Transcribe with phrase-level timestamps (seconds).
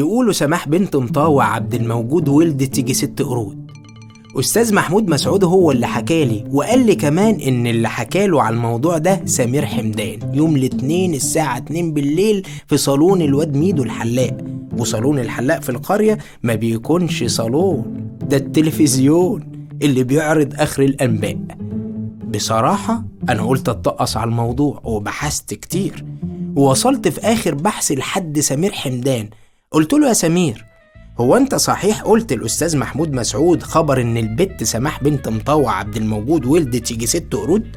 [0.00, 3.70] له سماح بنت مطاوع عبد الموجود ولدت تيجي ست قرود.
[4.38, 9.22] أستاذ محمود مسعود هو اللي حكالي وقال لي كمان إن اللي حكاله على الموضوع ده
[9.24, 10.18] سمير حمدان.
[10.34, 14.36] يوم الاثنين الساعة 2 بالليل في صالون الواد ميدو الحلاق.
[14.78, 17.84] وصالون الحلاق في القرية ما بيكونش صالون
[18.22, 19.52] ده التلفزيون
[19.82, 21.38] اللي بيعرض آخر الأنباء.
[22.34, 26.04] بصراحة أنا قلت أتطقص على الموضوع وبحثت كتير.
[26.56, 29.28] ووصلت في آخر بحث لحد سمير حمدان
[29.72, 30.64] قلت له يا سمير
[31.20, 36.46] هو أنت صحيح قلت الأستاذ محمود مسعود خبر إن البت سماح بنت مطوع عبد الموجود
[36.46, 37.76] ولدت يجي ست قرود؟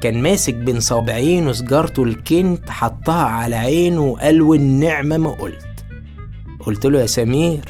[0.00, 5.84] كان ماسك بين صابعين وسجارته الكنت حطها على عينه وقال والنعمة ما قلت.
[6.60, 7.60] قلت له يا سمير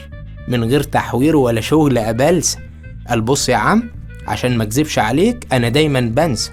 [0.49, 2.59] من غير تحوير ولا شغل أبلسة
[3.09, 3.91] قال بص يا عم
[4.27, 6.51] عشان ما أكذبش عليك أنا دايما بنسى.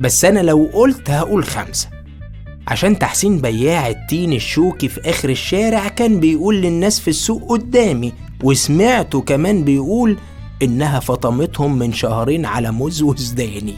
[0.00, 1.88] بس أنا لو قلت هقول خمسة.
[2.68, 9.20] عشان تحسين بياع التين الشوكي في آخر الشارع كان بيقول للناس في السوق قدامي وسمعته
[9.20, 10.16] كمان بيقول
[10.62, 13.74] إنها فطمتهم من شهرين على موز وزداني.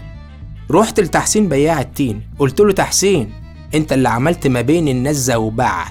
[0.70, 3.30] رحت لتحسين بياع التين قلت له تحسين
[3.74, 5.86] أنت اللي عملت ما بين الناس زوبعة.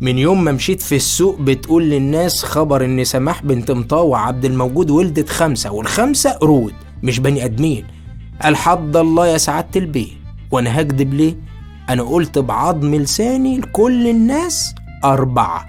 [0.00, 4.90] من يوم ما مشيت في السوق بتقول للناس خبر إن سماح بنت مطاوع عبد الموجود
[4.90, 7.84] ولدت خمسة والخمسة قرود مش بني أدمين.
[8.42, 10.10] قال حد الله يا سعادة البيه.
[10.50, 11.34] وأنا هكدب ليه؟
[11.90, 14.74] أنا قلت بعظم لساني لكل الناس
[15.04, 15.66] أربعة.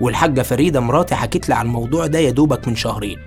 [0.00, 3.18] والحاجة فريدة مراتي حكيت لي على الموضوع ده يا دوبك من شهرين.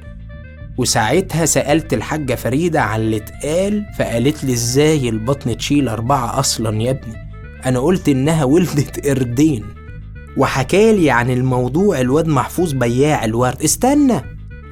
[0.78, 6.92] وساعتها سألت الحاجة فريدة عن اللي اتقال فقالت لي إزاي البطن تشيل أربعة أصلا يا
[6.92, 7.16] ابني؟
[7.66, 9.66] أنا قلت إنها ولدت قردين.
[10.38, 13.62] وحكالي عن الموضوع الواد محفوظ بياع الورد.
[13.64, 14.22] استنى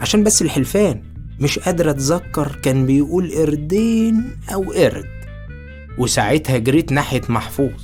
[0.02, 1.02] عشان بس الحلفان.
[1.40, 5.23] مش قادر أتذكر كان بيقول قردين أو قرد.
[5.98, 7.82] وساعتها جريت ناحية محفوظ.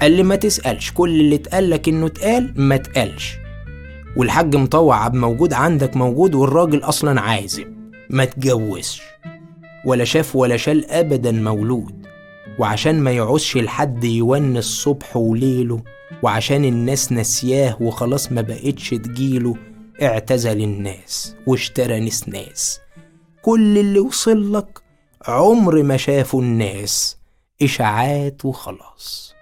[0.00, 3.36] قال لي ما تسألش كل اللي اتقالك إنه اتقال ما اتقالش
[4.16, 7.66] والحاج مطوع عبد موجود عندك موجود والراجل أصلا عازب.
[8.10, 9.02] ما تجوزش.
[9.84, 12.06] ولا شاف ولا شال أبدا مولود.
[12.58, 15.82] وعشان ما يعوزش لحد يونس صبح وليله.
[16.22, 19.56] وعشان الناس نسياه وخلاص ما بقتش تجيله.
[20.02, 22.80] اعتزل الناس واشترى نسناس
[23.42, 24.78] كل اللي وصل لك
[25.28, 27.15] عمر ما شافوا الناس.
[27.62, 29.34] إشاعات وخلاص.